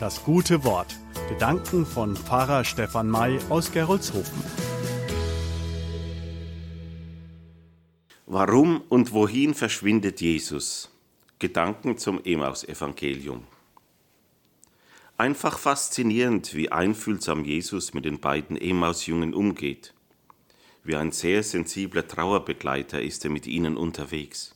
Das 0.00 0.22
gute 0.22 0.62
Wort. 0.62 0.96
Gedanken 1.28 1.84
von 1.84 2.16
Pfarrer 2.16 2.64
Stefan 2.64 3.10
May 3.10 3.40
aus 3.48 3.72
Gerolzhofen. 3.72 4.44
Warum 8.24 8.82
und 8.88 9.12
wohin 9.12 9.54
verschwindet 9.54 10.20
Jesus? 10.20 10.88
Gedanken 11.40 11.98
zum 11.98 12.22
Emaus-Evangelium. 12.22 13.42
Einfach 15.16 15.58
faszinierend, 15.58 16.54
wie 16.54 16.70
einfühlsam 16.70 17.44
Jesus 17.44 17.92
mit 17.92 18.04
den 18.04 18.20
beiden 18.20 18.56
Emaus-Jungen 18.56 19.34
umgeht. 19.34 19.94
Wie 20.84 20.94
ein 20.94 21.10
sehr 21.10 21.42
sensibler 21.42 22.06
Trauerbegleiter 22.06 23.02
ist 23.02 23.24
er 23.24 23.32
mit 23.32 23.48
ihnen 23.48 23.76
unterwegs. 23.76 24.54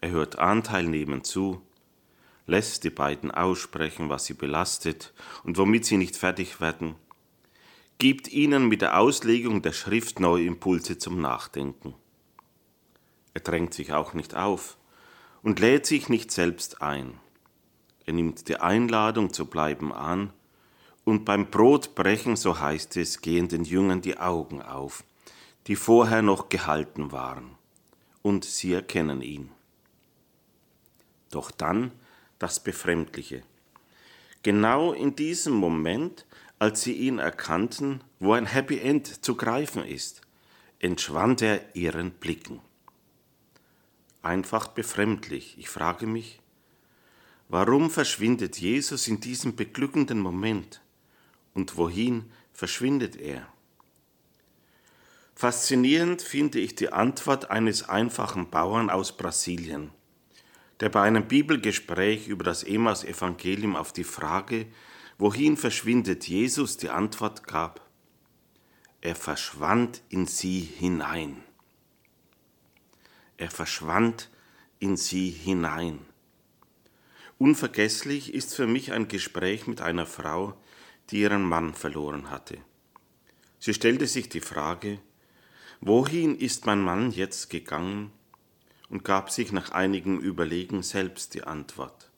Er 0.00 0.08
hört 0.08 0.38
anteilnehmend 0.38 1.26
zu, 1.26 1.60
lässt 2.48 2.82
die 2.82 2.90
beiden 2.90 3.30
aussprechen, 3.30 4.08
was 4.08 4.24
sie 4.24 4.34
belastet 4.34 5.12
und 5.44 5.58
womit 5.58 5.84
sie 5.84 5.98
nicht 5.98 6.16
fertig 6.16 6.60
werden, 6.60 6.96
gibt 7.98 8.28
ihnen 8.28 8.68
mit 8.68 8.80
der 8.80 8.98
Auslegung 8.98 9.60
der 9.62 9.72
Schrift 9.72 10.18
neue 10.18 10.46
Impulse 10.46 10.98
zum 10.98 11.20
Nachdenken. 11.20 11.94
Er 13.34 13.42
drängt 13.42 13.74
sich 13.74 13.92
auch 13.92 14.14
nicht 14.14 14.34
auf 14.34 14.78
und 15.42 15.60
lädt 15.60 15.86
sich 15.86 16.08
nicht 16.08 16.30
selbst 16.30 16.80
ein. 16.80 17.20
Er 18.06 18.14
nimmt 18.14 18.48
die 18.48 18.56
Einladung 18.56 19.32
zu 19.32 19.46
bleiben 19.46 19.92
an, 19.92 20.32
und 21.04 21.24
beim 21.24 21.50
Brotbrechen, 21.50 22.36
so 22.36 22.60
heißt 22.60 22.98
es, 22.98 23.22
gehen 23.22 23.48
den 23.48 23.64
Jüngern 23.64 24.02
die 24.02 24.18
Augen 24.18 24.60
auf, 24.60 25.04
die 25.66 25.76
vorher 25.76 26.20
noch 26.20 26.50
gehalten 26.50 27.12
waren, 27.12 27.52
und 28.20 28.44
sie 28.44 28.74
erkennen 28.74 29.22
ihn. 29.22 29.50
Doch 31.30 31.50
dann 31.50 31.92
das 32.38 32.60
Befremdliche. 32.60 33.42
Genau 34.42 34.92
in 34.92 35.16
diesem 35.16 35.54
Moment, 35.54 36.24
als 36.58 36.82
sie 36.82 36.92
ihn 36.92 37.18
erkannten, 37.18 38.02
wo 38.20 38.32
ein 38.32 38.46
Happy 38.46 38.78
End 38.78 39.24
zu 39.24 39.34
greifen 39.34 39.84
ist, 39.84 40.22
entschwand 40.78 41.42
er 41.42 41.74
ihren 41.74 42.12
Blicken. 42.12 42.60
Einfach 44.22 44.68
befremdlich. 44.68 45.56
Ich 45.58 45.68
frage 45.68 46.06
mich, 46.06 46.40
warum 47.48 47.90
verschwindet 47.90 48.58
Jesus 48.58 49.08
in 49.08 49.20
diesem 49.20 49.56
beglückenden 49.56 50.20
Moment 50.20 50.80
und 51.54 51.76
wohin 51.76 52.30
verschwindet 52.52 53.16
er? 53.16 53.46
Faszinierend 55.34 56.20
finde 56.20 56.58
ich 56.58 56.74
die 56.74 56.92
Antwort 56.92 57.50
eines 57.50 57.88
einfachen 57.88 58.50
Bauern 58.50 58.90
aus 58.90 59.16
Brasilien 59.16 59.92
der 60.80 60.88
bei 60.88 61.02
einem 61.02 61.26
Bibelgespräch 61.26 62.28
über 62.28 62.44
das 62.44 62.62
Emmaus-Evangelium 62.62 63.76
auf 63.76 63.92
die 63.92 64.04
Frage, 64.04 64.66
wohin 65.18 65.56
verschwindet 65.56 66.28
Jesus, 66.28 66.76
die 66.76 66.90
Antwort 66.90 67.46
gab, 67.46 67.88
er 69.00 69.14
verschwand 69.14 70.02
in 70.08 70.26
sie 70.26 70.60
hinein. 70.60 71.42
Er 73.36 73.50
verschwand 73.50 74.30
in 74.80 74.96
sie 74.96 75.30
hinein. 75.30 76.00
Unvergesslich 77.38 78.34
ist 78.34 78.54
für 78.54 78.66
mich 78.66 78.92
ein 78.92 79.06
Gespräch 79.06 79.68
mit 79.68 79.80
einer 79.80 80.06
Frau, 80.06 80.60
die 81.10 81.20
ihren 81.20 81.42
Mann 81.42 81.74
verloren 81.74 82.30
hatte. 82.30 82.58
Sie 83.60 83.74
stellte 83.74 84.08
sich 84.08 84.28
die 84.28 84.40
Frage, 84.40 84.98
wohin 85.80 86.36
ist 86.36 86.66
mein 86.66 86.82
Mann 86.82 87.12
jetzt 87.12 87.50
gegangen 87.50 88.12
und 88.90 89.04
gab 89.04 89.30
sich 89.30 89.52
nach 89.52 89.70
einigem 89.70 90.18
Überlegen 90.18 90.82
selbst 90.82 91.34
die 91.34 91.44
Antwort. 91.44 92.10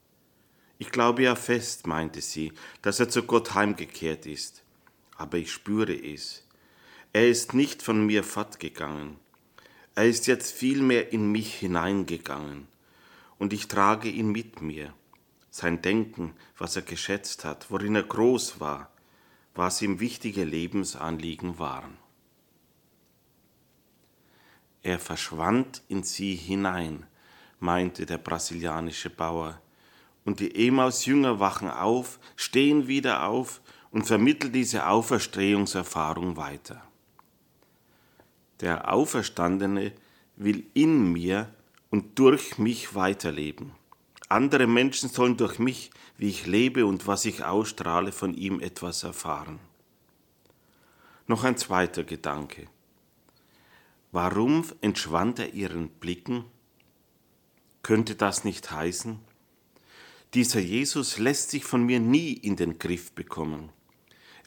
Ich 0.78 0.90
glaube 0.90 1.22
ja 1.22 1.34
fest, 1.34 1.86
meinte 1.86 2.20
sie, 2.20 2.52
dass 2.82 3.00
er 3.00 3.08
zu 3.08 3.24
Gott 3.24 3.54
heimgekehrt 3.54 4.24
ist, 4.26 4.62
aber 5.16 5.38
ich 5.38 5.52
spüre 5.52 5.94
es. 5.94 6.44
Er 7.12 7.28
ist 7.28 7.54
nicht 7.54 7.82
von 7.82 8.06
mir 8.06 8.24
fortgegangen. 8.24 9.16
Er 9.94 10.06
ist 10.06 10.26
jetzt 10.26 10.52
vielmehr 10.52 11.12
in 11.12 11.30
mich 11.30 11.54
hineingegangen, 11.54 12.68
und 13.38 13.52
ich 13.52 13.68
trage 13.68 14.08
ihn 14.08 14.30
mit 14.30 14.62
mir. 14.62 14.94
Sein 15.50 15.82
Denken, 15.82 16.34
was 16.56 16.76
er 16.76 16.82
geschätzt 16.82 17.44
hat, 17.44 17.70
worin 17.70 17.96
er 17.96 18.04
groß 18.04 18.60
war, 18.60 18.90
was 19.54 19.82
ihm 19.82 19.98
wichtige 19.98 20.44
Lebensanliegen 20.44 21.58
waren. 21.58 21.96
Er 24.82 24.98
verschwand 24.98 25.82
in 25.88 26.02
sie 26.02 26.34
hinein, 26.34 27.06
meinte 27.58 28.06
der 28.06 28.18
brasilianische 28.18 29.10
Bauer. 29.10 29.60
Und 30.24 30.40
die 30.40 30.66
Emaus-Jünger 30.66 31.40
wachen 31.40 31.70
auf, 31.70 32.18
stehen 32.36 32.86
wieder 32.86 33.26
auf 33.26 33.60
und 33.90 34.06
vermitteln 34.06 34.52
diese 34.52 34.86
Auferstehungserfahrung 34.86 36.36
weiter. 36.36 36.82
Der 38.60 38.92
Auferstandene 38.92 39.92
will 40.36 40.66
in 40.74 41.12
mir 41.12 41.52
und 41.90 42.18
durch 42.18 42.58
mich 42.58 42.94
weiterleben. 42.94 43.72
Andere 44.28 44.66
Menschen 44.66 45.08
sollen 45.08 45.36
durch 45.36 45.58
mich, 45.58 45.90
wie 46.16 46.28
ich 46.28 46.46
lebe 46.46 46.86
und 46.86 47.06
was 47.06 47.24
ich 47.24 47.44
ausstrahle, 47.44 48.12
von 48.12 48.34
ihm 48.34 48.60
etwas 48.60 49.02
erfahren. 49.02 49.58
Noch 51.26 51.44
ein 51.44 51.56
zweiter 51.56 52.04
Gedanke. 52.04 52.68
Warum 54.12 54.64
entschwand 54.80 55.38
er 55.38 55.54
ihren 55.54 55.88
Blicken? 55.88 56.44
Könnte 57.82 58.16
das 58.16 58.42
nicht 58.42 58.72
heißen? 58.72 59.20
Dieser 60.34 60.58
Jesus 60.58 61.18
lässt 61.18 61.50
sich 61.50 61.64
von 61.64 61.84
mir 61.84 62.00
nie 62.00 62.32
in 62.32 62.56
den 62.56 62.78
Griff 62.78 63.12
bekommen. 63.12 63.70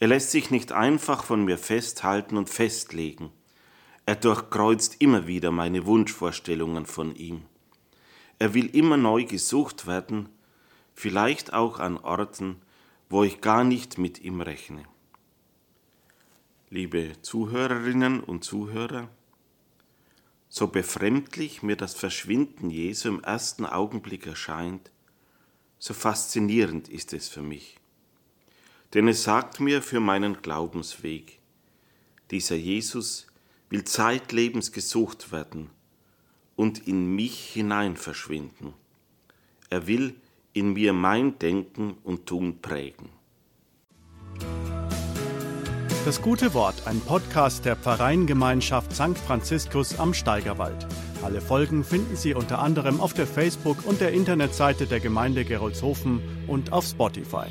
Er 0.01 0.09
lässt 0.09 0.31
sich 0.31 0.51
nicht 0.51 0.73
einfach 0.73 1.23
von 1.23 1.45
mir 1.45 1.57
festhalten 1.57 2.35
und 2.35 2.49
festlegen. 2.49 3.31
Er 4.05 4.17
durchkreuzt 4.17 4.97
immer 4.99 5.27
wieder 5.27 5.51
meine 5.51 5.85
Wunschvorstellungen 5.85 6.85
von 6.85 7.15
ihm. 7.15 7.43
Er 8.39 8.53
will 8.53 8.65
immer 8.75 8.97
neu 8.97 9.23
gesucht 9.23 9.87
werden, 9.87 10.27
vielleicht 10.93 11.53
auch 11.53 11.79
an 11.79 11.97
Orten, 11.97 12.57
wo 13.09 13.23
ich 13.23 13.39
gar 13.39 13.63
nicht 13.63 13.97
mit 13.97 14.19
ihm 14.19 14.41
rechne. 14.41 14.83
Liebe 16.69 17.13
Zuhörerinnen 17.21 18.21
und 18.21 18.43
Zuhörer, 18.43 19.07
so 20.63 20.67
befremdlich 20.67 21.61
mir 21.61 21.75
das 21.75 21.93
Verschwinden 21.93 22.69
Jesu 22.69 23.09
im 23.09 23.21
ersten 23.21 23.65
Augenblick 23.65 24.25
erscheint, 24.25 24.91
so 25.77 25.93
faszinierend 25.93 26.87
ist 26.87 27.11
es 27.11 27.27
für 27.27 27.41
mich. 27.41 27.79
Denn 28.93 29.09
es 29.09 29.23
sagt 29.23 29.59
mir 29.59 29.81
für 29.81 29.99
meinen 29.99 30.41
Glaubensweg, 30.41 31.39
dieser 32.31 32.55
Jesus 32.55 33.27
will 33.69 33.83
zeitlebens 33.83 34.71
gesucht 34.71 35.33
werden 35.33 35.69
und 36.55 36.87
in 36.87 37.13
mich 37.13 37.49
hinein 37.49 37.97
verschwinden. 37.97 38.73
Er 39.69 39.85
will 39.85 40.15
in 40.53 40.71
mir 40.71 40.93
mein 40.93 41.37
Denken 41.39 41.97
und 42.05 42.25
Tun 42.25 42.61
prägen. 42.61 43.09
Das 46.05 46.21
gute 46.21 46.53
Wort, 46.53 46.85
ein 46.85 46.99
Podcast 46.99 47.63
der 47.63 47.77
Pfarreiengemeinschaft 47.77 48.91
St. 48.93 49.17
Franziskus 49.17 49.99
am 49.99 50.13
Steigerwald. 50.13 50.85
Alle 51.23 51.39
Folgen 51.39 51.85
finden 51.85 52.17
Sie 52.17 52.33
unter 52.33 52.59
anderem 52.59 52.99
auf 52.99 53.13
der 53.13 53.25
Facebook- 53.25 53.85
und 53.85 54.01
der 54.01 54.11
Internetseite 54.11 54.85
der 54.85 54.99
Gemeinde 54.99 55.45
Gerolzhofen 55.45 56.19
und 56.45 56.73
auf 56.73 56.83
Spotify. 56.85 57.47